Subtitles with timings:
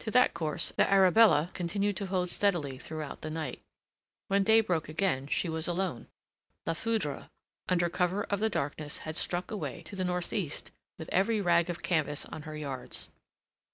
[0.00, 3.62] To that course the Arabella continued to hold steadily throughout the night.
[4.28, 6.06] When day broke again, she was alone.
[6.66, 7.30] La Foudre
[7.66, 11.82] under cover of the darkness had struck away to The northeast with every rag of
[11.82, 13.08] canvas on her yards.